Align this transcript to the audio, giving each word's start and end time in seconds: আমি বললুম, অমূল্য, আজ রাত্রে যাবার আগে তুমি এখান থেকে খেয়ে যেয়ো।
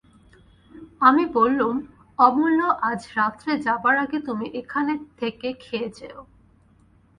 আমি 1.01 1.23
বললুম, 1.37 1.75
অমূল্য, 2.19 2.59
আজ 2.81 3.01
রাত্রে 3.17 3.51
যাবার 3.57 3.95
আগে 3.97 4.17
তুমি 4.19 4.45
এখান 4.53 4.85
থেকে 5.19 5.47
খেয়ে 5.63 5.89
যেয়ো। 5.97 6.21